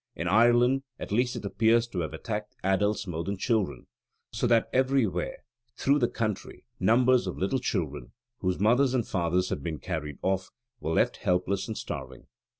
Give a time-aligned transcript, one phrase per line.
[0.15, 3.85] In Ireland at least it appears to have attacked adults more than children,
[4.33, 5.45] so that everywhere
[5.77, 10.49] through the country numbers of little children, whose mothers and fathers had been carried off,
[10.79, 12.25] were left helpless and starving.